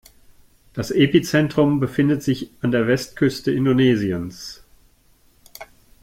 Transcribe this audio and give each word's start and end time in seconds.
Das 0.73 0.89
Epizentrum 0.89 1.79
befindet 1.79 2.23
sich 2.23 2.49
an 2.61 2.71
der 2.71 2.87
Westküste 2.87 3.51
Indonesiens. 3.51 4.63